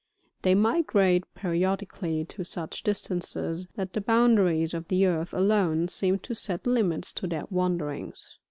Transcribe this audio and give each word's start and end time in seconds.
They 0.41 0.55
migrate 0.55 1.25
periodically 1.35 2.25
to 2.25 2.43
such 2.43 2.81
distances, 2.81 3.67
that 3.75 3.93
the 3.93 4.01
boundaries 4.01 4.73
of 4.73 4.87
the 4.87 5.05
earth 5.05 5.31
alone 5.31 5.89
seem 5.89 6.17
to 6.17 6.33
set 6.33 6.65
limits 6.65 7.13
to 7.13 7.27
their 7.27 7.43
wanderings." 7.51 8.39